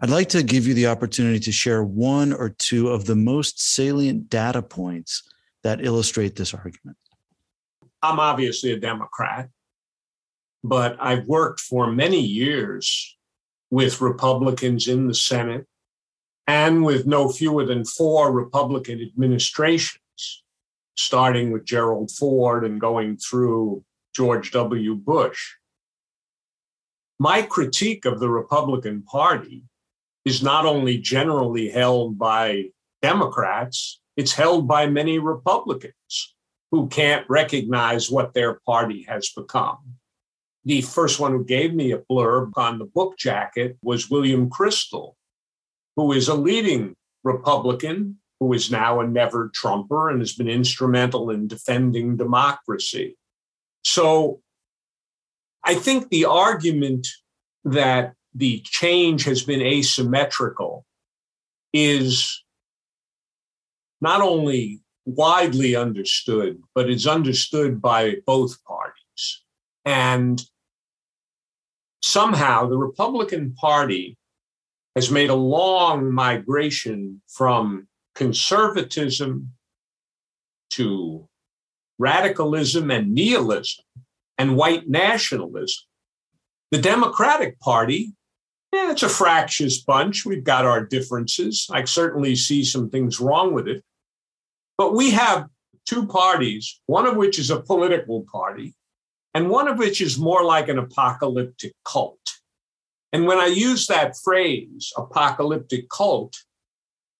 I'd 0.00 0.10
like 0.10 0.28
to 0.30 0.44
give 0.44 0.68
you 0.68 0.74
the 0.74 0.86
opportunity 0.86 1.40
to 1.40 1.52
share 1.52 1.82
one 1.82 2.32
or 2.32 2.50
two 2.50 2.90
of 2.90 3.06
the 3.06 3.16
most 3.16 3.60
salient 3.60 4.28
data 4.28 4.62
points 4.62 5.28
that 5.64 5.84
illustrate 5.84 6.36
this 6.36 6.54
argument. 6.54 6.96
I'm 8.04 8.20
obviously 8.20 8.70
a 8.70 8.78
Democrat, 8.78 9.48
but 10.62 10.98
I've 11.00 11.26
worked 11.26 11.60
for 11.60 11.90
many 11.90 12.20
years 12.20 13.16
with 13.70 14.02
Republicans 14.02 14.88
in 14.88 15.08
the 15.08 15.14
Senate 15.14 15.66
and 16.46 16.84
with 16.84 17.06
no 17.06 17.30
fewer 17.30 17.64
than 17.64 17.86
four 17.86 18.30
Republican 18.30 19.00
administrations, 19.00 20.42
starting 20.96 21.50
with 21.50 21.64
Gerald 21.64 22.10
Ford 22.10 22.66
and 22.66 22.78
going 22.78 23.16
through 23.16 23.82
George 24.14 24.50
W. 24.50 24.96
Bush. 24.96 25.54
My 27.18 27.40
critique 27.40 28.04
of 28.04 28.20
the 28.20 28.28
Republican 28.28 29.02
Party 29.02 29.62
is 30.26 30.42
not 30.42 30.66
only 30.66 30.98
generally 30.98 31.70
held 31.70 32.18
by 32.18 32.64
Democrats, 33.00 33.98
it's 34.18 34.32
held 34.32 34.68
by 34.68 34.88
many 34.88 35.18
Republicans 35.18 36.34
who 36.70 36.88
can't 36.88 37.24
recognize 37.28 38.10
what 38.10 38.34
their 38.34 38.60
party 38.66 39.04
has 39.08 39.30
become. 39.30 39.78
The 40.64 40.80
first 40.80 41.20
one 41.20 41.32
who 41.32 41.44
gave 41.44 41.74
me 41.74 41.92
a 41.92 41.98
blurb 41.98 42.52
on 42.56 42.78
the 42.78 42.86
book 42.86 43.18
jacket 43.18 43.76
was 43.82 44.10
William 44.10 44.48
Kristol, 44.48 45.14
who 45.96 46.12
is 46.12 46.28
a 46.28 46.34
leading 46.34 46.96
Republican 47.22 48.18
who 48.40 48.52
is 48.52 48.70
now 48.70 49.00
a 49.00 49.06
never 49.06 49.50
Trumper 49.54 50.10
and 50.10 50.20
has 50.20 50.32
been 50.32 50.48
instrumental 50.48 51.30
in 51.30 51.46
defending 51.46 52.16
democracy. 52.16 53.16
So 53.82 54.40
I 55.64 55.74
think 55.74 56.08
the 56.08 56.26
argument 56.26 57.06
that 57.64 58.14
the 58.34 58.60
change 58.64 59.24
has 59.24 59.42
been 59.42 59.62
asymmetrical 59.62 60.84
is 61.72 62.42
not 64.00 64.20
only 64.20 64.82
widely 65.06 65.76
understood, 65.76 66.62
but 66.74 66.88
it's 66.88 67.06
understood 67.06 67.80
by 67.80 68.16
both 68.26 68.62
parties. 68.64 69.42
And 69.84 70.42
somehow 72.02 72.66
the 72.66 72.78
Republican 72.78 73.54
Party 73.54 74.16
has 74.94 75.10
made 75.10 75.30
a 75.30 75.34
long 75.34 76.12
migration 76.12 77.20
from 77.28 77.88
conservatism 78.14 79.52
to 80.70 81.28
radicalism 81.98 82.90
and 82.90 83.14
nihilism 83.14 83.84
and 84.38 84.56
white 84.56 84.88
nationalism. 84.88 85.84
The 86.70 86.78
Democratic 86.78 87.58
Party, 87.60 88.12
yeah, 88.72 88.90
it's 88.90 89.02
a 89.02 89.08
fractious 89.08 89.82
bunch. 89.82 90.24
We've 90.24 90.42
got 90.42 90.64
our 90.64 90.84
differences. 90.84 91.68
I 91.70 91.84
certainly 91.84 92.34
see 92.34 92.64
some 92.64 92.90
things 92.90 93.20
wrong 93.20 93.52
with 93.52 93.68
it. 93.68 93.84
But 94.76 94.94
we 94.94 95.10
have 95.10 95.48
two 95.86 96.06
parties, 96.06 96.80
one 96.86 97.06
of 97.06 97.16
which 97.16 97.38
is 97.38 97.50
a 97.50 97.60
political 97.60 98.24
party, 98.30 98.74
and 99.34 99.50
one 99.50 99.68
of 99.68 99.78
which 99.78 100.00
is 100.00 100.18
more 100.18 100.44
like 100.44 100.68
an 100.68 100.78
apocalyptic 100.78 101.72
cult. 101.84 102.18
And 103.12 103.26
when 103.26 103.38
I 103.38 103.46
use 103.46 103.86
that 103.86 104.16
phrase, 104.24 104.92
apocalyptic 104.96 105.88
cult, 105.88 106.34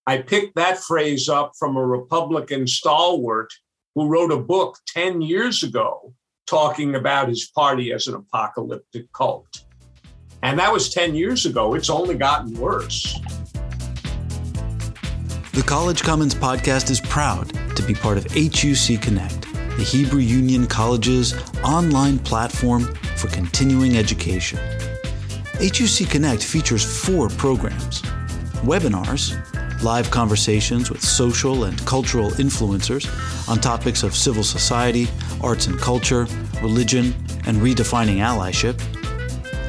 I 0.06 0.18
picked 0.18 0.56
that 0.56 0.78
phrase 0.78 1.28
up 1.28 1.52
from 1.58 1.76
a 1.76 1.86
Republican 1.86 2.66
stalwart 2.66 3.52
who 3.94 4.08
wrote 4.08 4.32
a 4.32 4.38
book 4.38 4.76
10 4.88 5.22
years 5.22 5.62
ago 5.62 6.12
talking 6.46 6.94
about 6.94 7.28
his 7.28 7.50
party 7.54 7.92
as 7.92 8.06
an 8.06 8.14
apocalyptic 8.14 9.10
cult. 9.12 9.64
And 10.42 10.58
that 10.58 10.72
was 10.72 10.92
10 10.92 11.14
years 11.14 11.46
ago. 11.46 11.74
It's 11.74 11.88
only 11.88 12.16
gotten 12.16 12.52
worse. 12.54 13.18
The 15.54 15.62
College 15.62 16.02
Commons 16.02 16.34
podcast 16.34 16.90
is 16.90 17.00
proud 17.00 17.52
to 17.76 17.82
be 17.84 17.94
part 17.94 18.18
of 18.18 18.26
HUC 18.32 19.00
Connect, 19.00 19.42
the 19.76 19.84
Hebrew 19.84 20.18
Union 20.18 20.66
College's 20.66 21.32
online 21.62 22.18
platform 22.18 22.92
for 23.14 23.28
continuing 23.28 23.96
education. 23.96 24.58
HUC 25.60 26.10
Connect 26.10 26.42
features 26.42 26.82
four 26.84 27.28
programs 27.28 28.02
webinars, 28.64 29.30
live 29.84 30.10
conversations 30.10 30.90
with 30.90 31.00
social 31.00 31.62
and 31.64 31.78
cultural 31.86 32.30
influencers 32.32 33.06
on 33.48 33.60
topics 33.60 34.02
of 34.02 34.16
civil 34.16 34.42
society, 34.42 35.06
arts 35.40 35.68
and 35.68 35.78
culture, 35.78 36.26
religion, 36.62 37.14
and 37.46 37.58
redefining 37.58 38.16
allyship, 38.16 38.76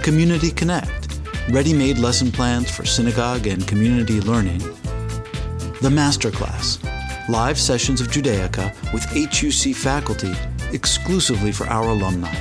Community 0.02 0.50
Connect, 0.50 1.20
ready 1.52 1.76
made 1.76 2.00
lesson 2.00 2.32
plans 2.32 2.76
for 2.76 2.86
synagogue 2.86 3.46
and 3.46 3.68
community 3.68 4.20
learning 4.22 4.64
the 5.82 5.90
Masterclass, 5.90 6.82
live 7.28 7.60
sessions 7.60 8.00
of 8.00 8.08
Judaica 8.08 8.74
with 8.94 9.04
HUC 9.04 9.76
faculty 9.76 10.34
exclusively 10.72 11.52
for 11.52 11.68
our 11.68 11.90
alumni. 11.90 12.34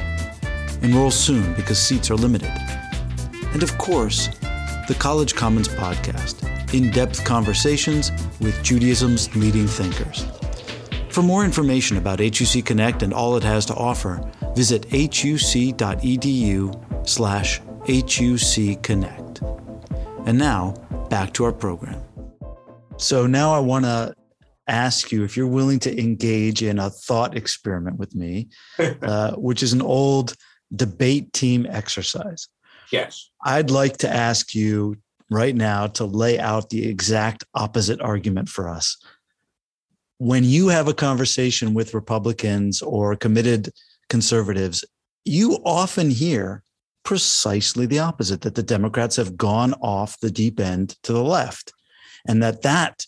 Enroll 0.83 1.11
soon 1.11 1.53
because 1.55 1.79
seats 1.79 2.11
are 2.11 2.17
limited. 2.17 2.53
And 3.53 3.63
of 3.63 3.77
course, 3.77 4.29
the 4.87 4.97
College 4.99 5.35
Commons 5.35 5.69
Podcast 5.69 6.43
in 6.73 6.91
depth 6.91 7.25
conversations 7.25 8.13
with 8.41 8.63
Judaism's 8.63 9.35
leading 9.35 9.67
thinkers. 9.67 10.27
For 11.09 11.23
more 11.23 11.45
information 11.45 11.97
about 11.97 12.21
HUC 12.21 12.65
Connect 12.65 13.03
and 13.03 13.13
all 13.13 13.37
it 13.37 13.43
has 13.43 13.67
to 13.67 13.75
offer, 13.75 14.21
visit 14.55 14.87
huc.edu 14.91 17.09
slash 17.09 17.61
hucconnect. 17.83 19.41
And 20.27 20.39
now, 20.39 20.75
back 21.11 21.33
to 21.35 21.45
our 21.45 21.53
program. 21.53 22.01
So 22.97 23.27
now 23.27 23.53
I 23.53 23.59
want 23.59 23.85
to 23.85 24.15
ask 24.67 25.13
you 25.13 25.25
if 25.25 25.37
you're 25.37 25.47
willing 25.47 25.79
to 25.81 26.01
engage 26.01 26.63
in 26.63 26.79
a 26.79 26.91
thought 26.91 27.37
experiment 27.37 27.99
with 27.99 28.15
me, 28.15 28.49
uh, 28.79 29.33
which 29.33 29.63
is 29.63 29.73
an 29.73 29.83
old 29.83 30.35
debate 30.75 31.33
team 31.33 31.67
exercise. 31.69 32.49
Yes. 32.91 33.31
I'd 33.45 33.71
like 33.71 33.99
to 33.99 34.11
ask 34.11 34.55
you 34.55 34.97
right 35.31 35.55
now 35.55 35.89
to 35.89 36.05
lay 36.05 36.39
out 36.39 36.71
the 36.71 36.89
exact 36.89 37.45
opposite 37.55 38.01
argument 38.01 38.49
for 38.49 38.69
us. 38.69 38.97
When 40.19 40.45
you 40.45 40.69
have 40.69 40.89
a 40.89 40.95
conversation 40.95 41.75
with 41.75 41.93
Republicans 41.93 42.81
or 42.81 43.17
committed 43.17 43.71
conservatives, 44.09 44.85
you 45.25 45.59
often 45.65 46.11
hear 46.11 46.63
precisely 47.05 47.85
the 47.85 47.99
opposite 47.99 48.41
that 48.43 48.55
the 48.55 48.63
Democrats 48.63 49.17
have 49.17 49.37
gone 49.37 49.75
off 49.83 50.19
the 50.21 50.31
deep 50.31 50.59
end 50.59 50.97
to 51.03 51.13
the 51.13 51.23
left 51.23 51.74
and 52.27 52.43
that 52.43 52.63
that 52.63 53.07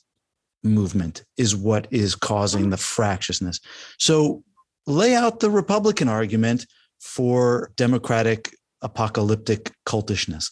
movement 0.62 1.24
is 1.36 1.54
what 1.54 1.86
is 1.90 2.14
causing 2.14 2.70
the 2.70 2.76
fractiousness. 2.76 3.60
So 3.98 4.42
lay 4.86 5.14
out 5.14 5.40
the 5.40 5.50
Republican 5.50 6.08
argument 6.08 6.66
for 7.00 7.70
Democratic 7.76 8.54
apocalyptic 8.82 9.72
cultishness. 9.86 10.50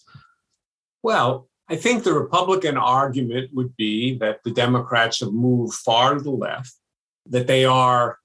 Well, 1.03 1.49
I 1.69 1.77
think 1.77 2.05
the 2.05 2.15
Republican 2.15 2.77
argument 2.77 3.51
would 3.55 3.77
be 3.77 4.19
that 4.19 4.41
the 4.45 4.51
Democrats 4.51 5.21
have 5.21 5.33
moved 5.33 5.75
far 5.75 6.15
to 6.15 6.21
the 6.21 6.31
left, 6.31 6.73
that 7.27 7.47
they 7.47 7.65
are 7.65 8.19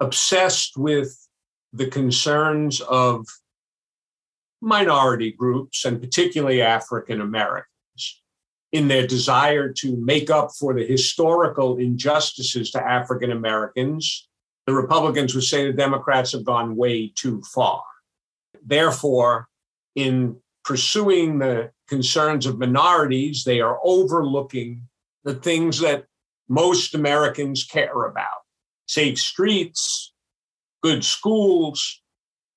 obsessed 0.00 0.76
with 0.76 1.16
the 1.72 1.86
concerns 1.86 2.80
of 2.82 3.26
minority 4.60 5.32
groups 5.32 5.84
and 5.84 6.00
particularly 6.00 6.62
African 6.62 7.20
Americans 7.20 7.71
in 8.72 8.88
their 8.88 9.06
desire 9.06 9.70
to 9.70 9.96
make 9.96 10.30
up 10.30 10.50
for 10.58 10.74
the 10.74 10.84
historical 10.84 11.76
injustices 11.76 12.70
to 12.70 12.82
African 12.82 13.30
Americans. 13.30 14.28
The 14.66 14.72
Republicans 14.72 15.34
would 15.34 15.44
say 15.44 15.66
the 15.66 15.72
Democrats 15.72 16.32
have 16.32 16.44
gone 16.44 16.76
way 16.76 17.12
too 17.14 17.42
far. 17.54 17.82
Therefore, 18.64 19.48
in 19.94 20.36
pursuing 20.64 21.38
the 21.38 21.70
concerns 21.88 22.46
of 22.46 22.58
minorities, 22.58 23.44
they 23.44 23.60
are 23.60 23.78
overlooking 23.84 24.82
the 25.24 25.34
things 25.34 25.80
that 25.80 26.06
most 26.48 26.94
Americans 26.94 27.64
care 27.64 28.04
about 28.04 28.42
safe 28.86 29.18
streets, 29.18 30.12
good 30.82 31.04
schools, 31.04 32.00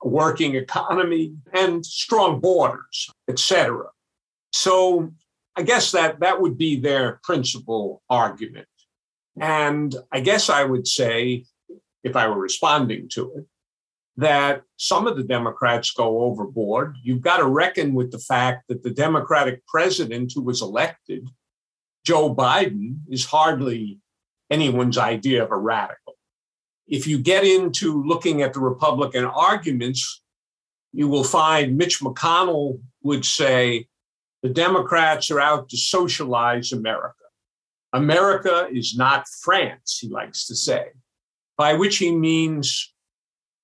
a 0.04 0.08
working 0.08 0.56
economy, 0.56 1.36
and 1.54 1.86
strong 1.86 2.40
borders, 2.40 3.10
etc. 3.30 3.86
So 4.52 5.12
I 5.56 5.64
guess 5.64 5.92
that 5.92 6.20
that 6.20 6.42
would 6.42 6.58
be 6.58 6.80
their 6.80 7.20
principal 7.24 8.02
argument. 8.10 8.68
And 9.40 9.96
I 10.12 10.20
guess 10.20 10.50
I 10.50 10.64
would 10.64 10.88
say, 10.88 11.46
if 12.04 12.16
I 12.16 12.28
were 12.28 12.40
responding 12.40 13.10
to 13.14 13.34
it, 13.38 13.46
that 14.18 14.62
some 14.78 15.08
of 15.08 15.18
the 15.18 15.24
Democrats 15.24 15.92
go 15.92 16.22
overboard. 16.22 16.96
You've 17.04 17.22
got 17.22 17.38
to 17.38 17.48
reckon 17.48 17.94
with 17.94 18.12
the 18.12 18.20
fact 18.20 18.64
that 18.70 18.84
the 18.84 18.92
Democratic 18.92 19.66
president 19.68 20.32
who 20.34 20.42
was 20.42 20.62
elected, 20.62 21.28
Joe 22.06 22.34
Biden, 22.34 23.00
is 23.10 23.26
hardly 23.26 24.00
anyone's 24.50 24.98
idea 24.98 25.44
of 25.44 25.52
a 25.52 25.58
radical. 25.58 26.14
If 26.88 27.08
you 27.08 27.18
get 27.18 27.44
into 27.44 28.04
looking 28.04 28.42
at 28.42 28.54
the 28.54 28.60
Republican 28.60 29.26
arguments, 29.26 30.22
you 30.94 31.08
will 31.08 31.24
find 31.24 31.78
Mitch 31.78 32.00
McConnell 32.00 32.80
would 33.04 33.26
say 33.26 33.88
the 34.46 34.54
Democrats 34.54 35.32
are 35.32 35.40
out 35.40 35.70
to 35.70 35.76
socialize 35.76 36.72
America. 36.72 37.26
America 37.94 38.70
is 38.72 38.96
not 38.96 39.26
France, 39.42 39.98
he 40.00 40.08
likes 40.08 40.46
to 40.46 40.56
say, 40.56 40.90
by 41.58 41.74
which 41.74 41.98
he 41.98 42.16
means 42.16 42.94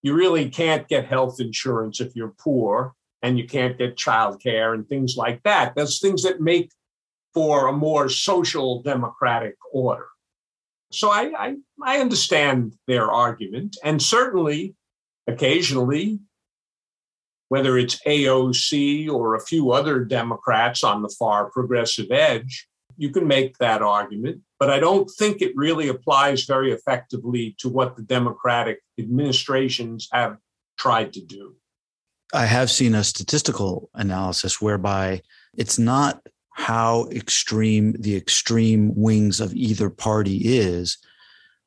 you 0.02 0.16
really 0.16 0.50
can't 0.50 0.88
get 0.88 1.06
health 1.06 1.40
insurance 1.40 2.02
if 2.02 2.16
you're 2.16 2.34
poor 2.40 2.96
and 3.22 3.38
you 3.38 3.48
can't 3.48 3.78
get 3.78 3.96
childcare 3.96 4.74
and 4.74 4.90
things 4.90 5.16
like 5.16 5.44
that. 5.44 5.76
That's 5.76 6.00
things 6.00 6.24
that 6.24 6.42
make 6.42 6.72
for 7.36 7.68
a 7.68 7.74
more 7.74 8.10
social 8.10 8.82
democratic 8.82 9.58
order. 9.72 10.08
So 10.92 11.12
I, 11.12 11.32
I, 11.38 11.56
I 11.84 12.00
understand 12.00 12.74
their 12.88 13.12
argument. 13.12 13.78
And 13.84 14.02
certainly, 14.02 14.74
occasionally, 15.28 16.22
whether 17.52 17.78
it's 17.78 18.00
AOC 18.08 19.10
or 19.10 19.36
a 19.36 19.46
few 19.46 19.72
other 19.72 20.06
Democrats 20.06 20.84
on 20.84 21.02
the 21.02 21.14
far 21.20 21.52
progressive 21.52 22.10
edge, 22.12 22.68
you 22.98 23.10
can 23.10 23.28
make 23.28 23.58
that 23.58 23.82
argument 23.82 24.42
but 24.62 24.70
I 24.70 24.80
don't 24.80 25.10
think 25.10 25.42
it 25.42 25.54
really 25.56 25.88
applies 25.88 26.44
very 26.44 26.72
effectively 26.72 27.56
to 27.58 27.68
what 27.68 27.96
the 27.96 28.04
Democratic 28.04 28.84
administrations 29.00 30.08
have 30.14 30.38
tried 30.78 31.14
to 31.14 31.22
do. 31.26 31.56
I 32.32 32.46
have 32.46 32.70
seen 32.70 32.94
a 32.94 33.04
statistical 33.04 33.90
analysis 33.96 34.62
whereby 34.62 35.24
it's 35.58 35.80
not 35.80 36.22
how 36.52 37.08
extreme 37.10 37.96
the 38.00 38.16
extreme 38.16 38.94
wings 38.96 39.42
of 39.42 39.52
either 39.56 39.90
party 39.90 40.38
is, 40.44 41.00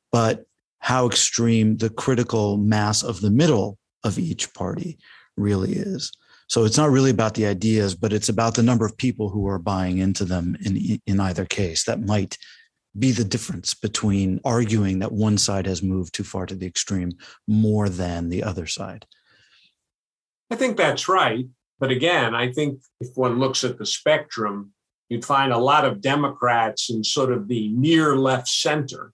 but 0.09 0.45
how 0.79 1.05
extreme 1.05 1.75
the 1.75 1.89
critical 1.89 2.55
mass 2.55 3.03
of 3.03 3.19
the 3.19 3.29
middle 3.29 3.77
of 4.05 4.17
each 4.17 4.53
party 4.53 4.97
really 5.37 5.73
is. 5.73 6.11
So 6.47 6.63
it's 6.63 6.77
not 6.77 6.91
really 6.91 7.09
about 7.09 7.33
the 7.33 7.47
ideas, 7.47 7.95
but 7.95 8.13
it's 8.13 8.29
about 8.29 8.55
the 8.55 8.63
number 8.63 8.85
of 8.85 8.97
people 8.97 9.29
who 9.29 9.47
are 9.47 9.57
buying 9.57 9.97
into 9.97 10.25
them 10.25 10.55
in 10.63 10.99
in 11.05 11.19
either 11.19 11.45
case. 11.45 11.85
That 11.85 12.01
might 12.01 12.37
be 12.97 13.11
the 13.11 13.23
difference 13.23 13.73
between 13.73 14.39
arguing 14.45 14.99
that 14.99 15.11
one 15.11 15.37
side 15.37 15.65
has 15.65 15.83
moved 15.83 16.13
too 16.13 16.23
far 16.23 16.45
to 16.45 16.55
the 16.55 16.67
extreme 16.67 17.11
more 17.47 17.89
than 17.89 18.29
the 18.29 18.43
other 18.43 18.67
side. 18.67 19.05
I 20.49 20.55
think 20.55 20.77
that's 20.77 21.09
right. 21.09 21.47
But 21.79 21.91
again, 21.91 22.33
I 22.35 22.51
think 22.51 22.79
if 23.01 23.09
one 23.15 23.39
looks 23.39 23.63
at 23.63 23.77
the 23.77 23.85
spectrum, 23.85 24.71
you'd 25.09 25.25
find 25.25 25.51
a 25.51 25.57
lot 25.57 25.83
of 25.83 25.99
Democrats 25.99 26.89
in 26.89 27.03
sort 27.03 27.33
of 27.33 27.47
the 27.47 27.69
near 27.69 28.15
left 28.15 28.47
center, 28.47 29.11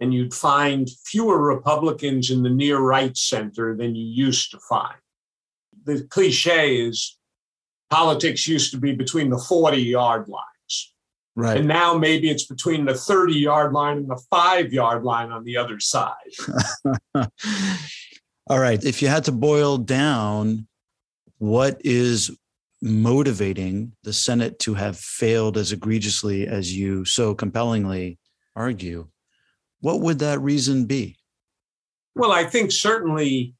and 0.00 0.12
you'd 0.12 0.34
find 0.34 0.88
fewer 1.04 1.40
Republicans 1.40 2.30
in 2.30 2.42
the 2.42 2.50
near 2.50 2.78
right 2.78 3.16
center 3.16 3.76
than 3.76 3.94
you 3.94 4.04
used 4.04 4.50
to 4.50 4.58
find. 4.68 4.96
The 5.86 6.06
cliche 6.10 6.76
is 6.76 7.16
politics 7.90 8.46
used 8.46 8.72
to 8.72 8.78
be 8.78 8.92
between 8.92 9.30
the 9.30 9.38
40 9.38 9.78
yard 9.78 10.28
lines. 10.28 10.92
Right. 11.34 11.58
And 11.58 11.68
now 11.68 11.96
maybe 11.96 12.30
it's 12.30 12.46
between 12.46 12.84
the 12.86 12.94
30 12.94 13.34
yard 13.34 13.72
line 13.72 13.98
and 13.98 14.10
the 14.10 14.22
five 14.30 14.72
yard 14.72 15.04
line 15.04 15.30
on 15.30 15.44
the 15.44 15.56
other 15.56 15.78
side. 15.80 16.14
All 18.48 18.58
right. 18.58 18.82
If 18.82 19.02
you 19.02 19.08
had 19.08 19.24
to 19.24 19.32
boil 19.32 19.78
down 19.78 20.66
what 21.38 21.80
is 21.84 22.30
motivating 22.80 23.92
the 24.02 24.12
Senate 24.12 24.58
to 24.60 24.74
have 24.74 24.98
failed 24.98 25.56
as 25.56 25.72
egregiously 25.72 26.46
as 26.46 26.76
you 26.76 27.04
so 27.04 27.34
compellingly 27.34 28.18
argue, 28.54 29.08
what 29.80 30.00
would 30.00 30.18
that 30.20 30.40
reason 30.40 30.86
be? 30.86 31.16
Well, 32.14 32.32
I 32.32 32.44
think 32.44 32.72
certainly 32.72 33.54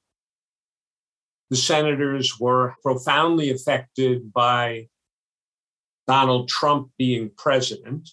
the 1.51 1.57
senators 1.57 2.39
were 2.39 2.75
profoundly 2.83 3.51
affected 3.51 4.33
by 4.33 4.89
Donald 6.07 6.49
Trump 6.49 6.91
being 6.99 7.31
president 7.37 8.11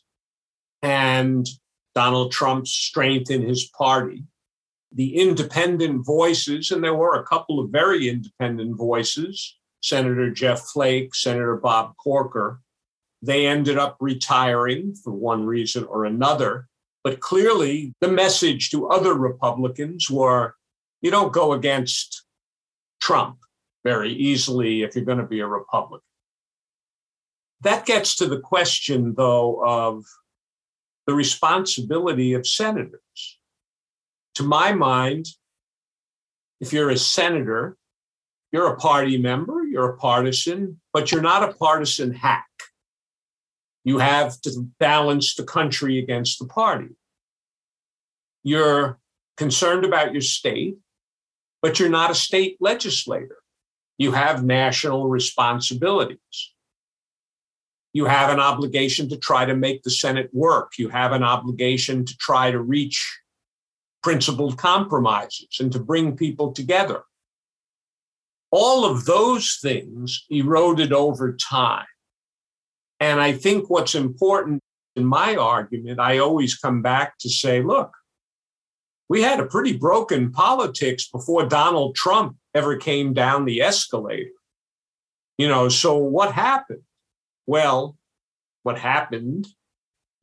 and 0.82 1.48
Donald 1.96 2.32
Trump's 2.32 2.72
strength 2.72 3.30
in 3.30 3.44
his 3.44 3.70
party. 3.78 4.24
The 4.92 5.16
independent 5.16 6.06
voices, 6.06 6.72
and 6.72 6.84
there 6.84 6.94
were 6.94 7.16
a 7.16 7.26
couple 7.26 7.60
of 7.60 7.70
very 7.70 8.10
independent 8.10 8.78
voices 8.78 9.58
Senator 9.84 10.32
Jeff 10.32 10.62
Flake, 10.62 11.14
Senator 11.14 11.58
Bob 11.58 11.94
Corker, 11.98 12.62
they 13.22 13.46
ended 13.46 13.78
up 13.78 13.98
retiring 14.00 14.96
for 14.96 15.12
one 15.12 15.46
reason 15.46 15.84
or 15.84 16.06
another. 16.06 16.68
But 17.04 17.20
clearly, 17.20 17.94
the 18.00 18.08
message 18.08 18.70
to 18.72 18.88
other 18.88 19.14
Republicans 19.14 20.10
were 20.10 20.56
you 21.02 21.12
don't 21.12 21.34
go 21.34 21.52
against 21.52 22.23
Trump 23.04 23.38
very 23.84 24.14
easily 24.14 24.82
if 24.82 24.96
you're 24.96 25.04
going 25.04 25.18
to 25.18 25.26
be 25.26 25.42
a 25.42 25.48
Republican. 25.48 26.08
That 27.60 27.86
gets 27.86 28.16
to 28.18 28.28
the 28.28 28.40
question, 28.40 29.14
though, 29.18 29.62
of 29.66 30.06
the 31.06 31.14
responsibility 31.14 32.32
of 32.32 32.48
senators. 32.48 33.40
To 34.36 34.44
my 34.44 34.72
mind, 34.72 35.26
if 36.62 36.72
you're 36.72 36.92
a 36.92 36.98
senator, 36.98 37.76
you're 38.54 38.68
a 38.68 38.78
party 38.78 39.18
member, 39.18 39.64
you're 39.64 39.90
a 39.90 39.98
partisan, 39.98 40.80
but 40.94 41.12
you're 41.12 41.22
not 41.22 41.48
a 41.48 41.54
partisan 41.54 42.14
hack. 42.14 42.48
You 43.84 43.98
have 43.98 44.40
to 44.42 44.70
balance 44.80 45.36
the 45.36 45.44
country 45.44 46.00
against 46.00 46.40
the 46.40 46.46
party. 46.46 46.96
You're 48.44 48.98
concerned 49.36 49.84
about 49.84 50.14
your 50.14 50.22
state, 50.22 50.78
but 51.64 51.80
you're 51.80 51.90
not 51.90 52.12
a 52.12 52.16
state 52.16 52.58
legislator. 52.60 53.38
You 53.98 54.12
have 54.12 54.44
national 54.44 55.08
responsibilities. 55.08 56.54
You 57.94 58.06
have 58.06 58.30
an 58.30 58.40
obligation 58.40 59.08
to 59.10 59.18
try 59.18 59.46
to 59.46 59.56
make 59.56 59.84
the 59.84 59.90
Senate 59.90 60.30
work. 60.34 60.74
You 60.78 60.90
have 60.90 61.14
an 61.14 61.24
obligation 61.24 62.06
to 62.06 62.18
try 62.18 62.52
to 62.52 62.60
reach 62.60 63.20
principled 64.02 64.58
compromises 64.58 65.58
and 65.62 65.72
to 65.72 65.80
bring 65.80 66.18
people 66.18 66.52
together. 66.52 67.04
All 68.52 68.84
of 68.84 69.06
those 69.06 69.58
things 69.62 70.26
eroded 70.30 70.92
over 70.92 71.34
time. 71.34 71.86
And 73.00 73.22
I 73.22 73.32
think 73.32 73.70
what's 73.70 73.96
important 73.96 74.60
in 74.98 75.06
my 75.06 75.36
argument, 75.38 76.00
I 76.00 76.18
always 76.18 76.56
come 76.56 76.82
back 76.82 77.18
to 77.20 77.30
say, 77.30 77.62
look, 77.62 77.92
we 79.14 79.22
had 79.22 79.40
a 79.40 79.46
pretty 79.46 79.78
broken 79.78 80.32
politics 80.32 81.08
before 81.08 81.46
Donald 81.46 81.94
Trump 81.94 82.36
ever 82.56 82.78
came 82.78 83.14
down 83.14 83.46
the 83.46 83.62
escalator. 83.62 84.32
You 85.38 85.48
know, 85.48 85.70
so 85.70 85.98
what 85.98 86.32
happened? 86.32 86.82
Well, 87.46 87.96
what 88.64 88.80
happened, 88.80 89.46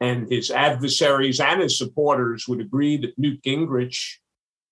and 0.00 0.28
his 0.28 0.50
adversaries 0.50 1.38
and 1.38 1.62
his 1.62 1.78
supporters 1.78 2.48
would 2.48 2.60
agree 2.60 2.96
that 2.96 3.16
Newt 3.16 3.40
Gingrich 3.42 4.16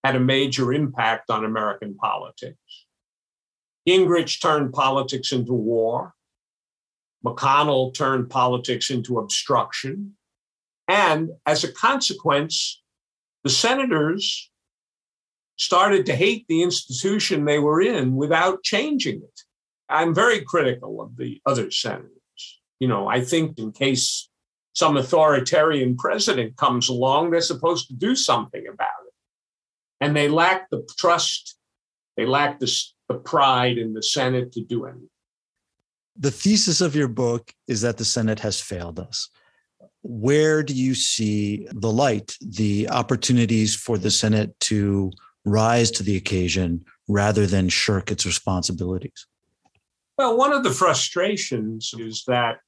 had 0.02 0.16
a 0.16 0.20
major 0.20 0.72
impact 0.72 1.30
on 1.30 1.44
American 1.44 1.94
politics. 1.94 2.86
Gingrich 3.88 4.42
turned 4.42 4.72
politics 4.72 5.30
into 5.30 5.52
war. 5.52 6.12
McConnell 7.24 7.94
turned 7.94 8.30
politics 8.30 8.90
into 8.90 9.20
obstruction. 9.20 10.16
And 10.88 11.30
as 11.46 11.62
a 11.62 11.72
consequence, 11.72 12.82
the 13.44 13.50
senators 13.50 14.50
started 15.56 16.06
to 16.06 16.14
hate 16.14 16.46
the 16.48 16.62
institution 16.62 17.44
they 17.44 17.58
were 17.58 17.80
in 17.80 18.14
without 18.16 18.62
changing 18.62 19.16
it. 19.16 19.40
I'm 19.88 20.14
very 20.14 20.40
critical 20.42 21.00
of 21.00 21.16
the 21.16 21.40
other 21.46 21.70
senators. 21.70 22.10
You 22.78 22.88
know, 22.88 23.08
I 23.08 23.22
think 23.22 23.58
in 23.58 23.72
case 23.72 24.28
some 24.74 24.96
authoritarian 24.96 25.96
president 25.96 26.56
comes 26.56 26.88
along, 26.88 27.30
they're 27.30 27.40
supposed 27.40 27.88
to 27.88 27.94
do 27.94 28.14
something 28.14 28.64
about 28.66 28.88
it. 29.06 29.14
And 30.00 30.14
they 30.14 30.28
lack 30.28 30.70
the 30.70 30.88
trust, 30.96 31.58
they 32.16 32.26
lack 32.26 32.60
the, 32.60 32.72
the 33.08 33.16
pride 33.16 33.78
in 33.78 33.94
the 33.94 34.02
Senate 34.02 34.52
to 34.52 34.62
do 34.62 34.86
anything. 34.86 35.08
The 36.16 36.30
thesis 36.30 36.80
of 36.80 36.94
your 36.94 37.08
book 37.08 37.52
is 37.66 37.80
that 37.80 37.96
the 37.96 38.04
Senate 38.04 38.40
has 38.40 38.60
failed 38.60 39.00
us. 39.00 39.28
Where 40.02 40.62
do 40.62 40.74
you 40.74 40.94
see 40.94 41.66
the 41.70 41.90
light, 41.90 42.36
the 42.40 42.88
opportunities 42.88 43.74
for 43.74 43.98
the 43.98 44.10
Senate 44.10 44.58
to 44.60 45.10
rise 45.44 45.90
to 45.92 46.02
the 46.02 46.16
occasion 46.16 46.84
rather 47.08 47.46
than 47.46 47.68
shirk 47.68 48.10
its 48.10 48.24
responsibilities? 48.24 49.26
Well, 50.16 50.36
one 50.36 50.52
of 50.52 50.64
the 50.64 50.70
frustrations 50.70 51.94
is 51.96 52.24
that 52.26 52.58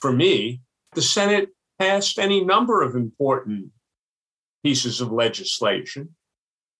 for 0.00 0.12
me, 0.12 0.62
the 0.94 1.02
Senate 1.02 1.50
passed 1.78 2.18
any 2.18 2.44
number 2.44 2.82
of 2.82 2.94
important 2.94 3.70
pieces 4.64 5.00
of 5.00 5.10
legislation, 5.10 6.14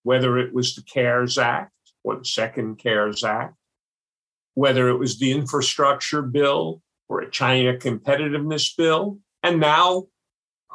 whether 0.03 0.39
it 0.39 0.53
was 0.53 0.75
the 0.75 0.83
CARES 0.83 1.39
Act 1.39 1.73
or 2.05 2.17
the 2.17 2.25
Second 2.25 2.79
CARES 2.79 3.25
Act, 3.25 3.55
whether 4.55 4.89
it 4.89 4.99
was 4.99 5.19
the 5.19 5.33
infrastructure 5.33 6.23
bill 6.23 6.83
or 7.09 7.21
a 7.21 7.31
China 7.31 7.75
competitiveness 7.75 8.77
bill, 8.77 9.19
and 9.43 9.61
now 9.61 10.07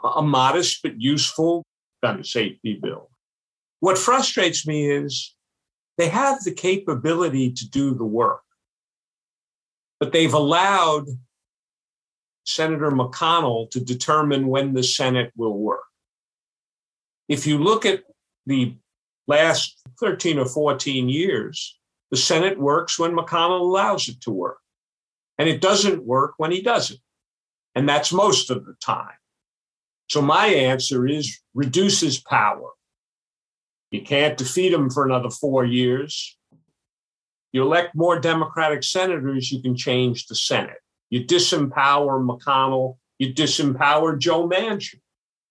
a 0.04 0.22
modest 0.22 0.82
but 0.84 1.00
useful 1.00 1.66
gun 2.04 2.24
safety 2.24 2.80
bill. 2.82 3.10
What 3.80 3.98
frustrates 3.98 4.68
me 4.68 4.90
is 4.90 5.36
they 5.98 6.10
have 6.10 6.44
the 6.44 6.52
capability 6.52 7.52
to 7.52 7.70
do 7.70 7.94
the 7.94 8.06
work, 8.06 8.42
but 10.00 10.12
they've 10.12 10.34
allowed 10.34 11.08
Senator 12.46 12.92
McConnell 12.92 13.70
to 13.72 13.80
determine 13.80 14.48
when 14.48 14.74
the 14.74 14.84
Senate 14.84 15.32
will 15.36 15.58
work. 15.58 15.84
If 17.28 17.46
you 17.46 17.58
look 17.58 17.86
at 17.86 18.04
the 18.46 18.76
last 19.28 19.82
13 20.00 20.40
or 20.40 20.46
14 20.46 21.10
years, 21.10 21.78
the 22.10 22.18
Senate 22.18 22.58
works 22.58 22.98
when 22.98 23.12
McConnell 23.12 23.60
allows 23.60 24.08
it 24.08 24.22
to 24.22 24.32
work. 24.32 24.60
And 25.38 25.50
it 25.50 25.62
doesn't 25.62 26.06
work 26.06 26.36
when 26.38 26.52
he 26.52 26.62
doesn't. 26.62 27.00
And 27.78 27.88
that's 27.88 28.12
most 28.12 28.50
of 28.50 28.66
the 28.66 28.74
time. 28.82 29.20
So 30.10 30.20
my 30.20 30.48
answer 30.48 31.06
is 31.06 31.40
reduce 31.54 32.02
his 32.02 32.20
power. 32.20 32.72
You 33.92 34.02
can't 34.02 34.36
defeat 34.36 34.74
him 34.74 34.90
for 34.90 35.06
another 35.06 35.30
four 35.30 35.64
years. 35.64 36.40
You 37.52 37.62
elect 37.62 37.94
more 37.94 38.20
Democratic 38.20 38.82
senators, 38.82 39.52
you 39.52 39.62
can 39.62 39.76
change 39.76 40.26
the 40.26 40.34
Senate. 40.34 40.80
You 41.12 41.24
disempower 41.24 42.20
McConnell, 42.20 42.98
you 43.20 43.32
disempower 43.32 44.18
Joe 44.18 44.50
Manchin. 44.50 45.00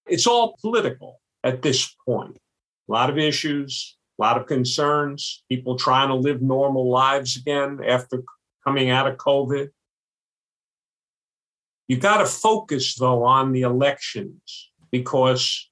It's 0.04 0.26
all 0.26 0.56
political 0.60 1.20
at 1.44 1.62
this 1.62 1.94
point. 2.04 2.38
A 2.88 2.92
lot 2.92 3.08
of 3.08 3.18
issues, 3.18 3.96
a 4.18 4.22
lot 4.22 4.36
of 4.36 4.48
concerns, 4.48 5.44
people 5.48 5.78
trying 5.78 6.08
to 6.08 6.16
live 6.16 6.42
normal 6.42 6.90
lives 6.90 7.36
again 7.36 7.78
after 7.86 8.24
coming 8.64 8.90
out 8.90 9.06
of 9.06 9.16
COVID. 9.16 9.68
You 11.88 11.96
got 11.96 12.18
to 12.18 12.26
focus, 12.26 12.94
though, 12.96 13.24
on 13.24 13.52
the 13.52 13.62
elections 13.62 14.70
because 14.90 15.70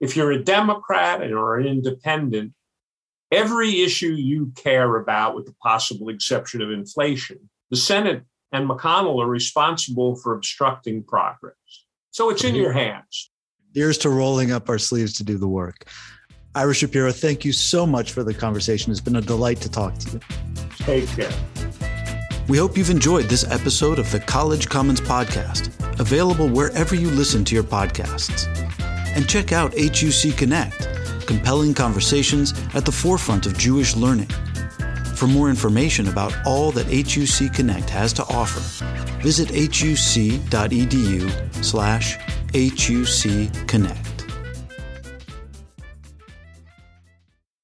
if 0.00 0.16
you're 0.16 0.32
a 0.32 0.42
Democrat 0.42 1.22
or 1.30 1.58
an 1.58 1.66
independent, 1.66 2.52
every 3.30 3.82
issue 3.82 4.12
you 4.12 4.52
care 4.56 4.96
about, 4.96 5.34
with 5.34 5.46
the 5.46 5.54
possible 5.62 6.08
exception 6.08 6.62
of 6.62 6.70
inflation, 6.70 7.50
the 7.70 7.76
Senate 7.76 8.24
and 8.52 8.68
McConnell 8.68 9.22
are 9.22 9.28
responsible 9.28 10.16
for 10.16 10.34
obstructing 10.34 11.04
progress. 11.04 11.54
So 12.10 12.30
it's 12.30 12.42
in 12.42 12.54
mm-hmm. 12.54 12.62
your 12.62 12.72
hands. 12.72 13.30
Here's 13.74 13.98
to 13.98 14.10
rolling 14.10 14.50
up 14.50 14.68
our 14.68 14.78
sleeves 14.78 15.12
to 15.14 15.24
do 15.24 15.38
the 15.38 15.46
work. 15.46 15.86
Ira 16.56 16.74
Shapiro, 16.74 17.12
thank 17.12 17.44
you 17.44 17.52
so 17.52 17.86
much 17.86 18.10
for 18.10 18.24
the 18.24 18.34
conversation. 18.34 18.90
It's 18.90 19.00
been 19.00 19.16
a 19.16 19.20
delight 19.20 19.60
to 19.60 19.70
talk 19.70 19.96
to 19.98 20.10
you. 20.12 20.20
Take 20.78 21.06
care. 21.10 21.30
We 22.50 22.58
hope 22.58 22.76
you've 22.76 22.90
enjoyed 22.90 23.26
this 23.26 23.44
episode 23.48 24.00
of 24.00 24.10
the 24.10 24.18
College 24.18 24.68
Commons 24.68 25.00
Podcast, 25.00 25.70
available 26.00 26.48
wherever 26.48 26.96
you 26.96 27.08
listen 27.08 27.44
to 27.44 27.54
your 27.54 27.62
podcasts. 27.62 28.48
And 29.14 29.28
check 29.28 29.52
out 29.52 29.72
HUC 29.78 30.36
Connect, 30.36 30.88
compelling 31.28 31.74
conversations 31.74 32.52
at 32.74 32.84
the 32.84 32.90
forefront 32.90 33.46
of 33.46 33.56
Jewish 33.56 33.94
learning. 33.94 34.30
For 35.14 35.28
more 35.28 35.48
information 35.48 36.08
about 36.08 36.34
all 36.44 36.72
that 36.72 36.86
HUC 36.86 37.54
Connect 37.54 37.88
has 37.88 38.12
to 38.14 38.24
offer, 38.24 38.58
visit 39.22 39.50
huc.edu 39.50 41.30
slash 41.64 42.16
HUC 42.52 43.68
Connect. 43.68 44.09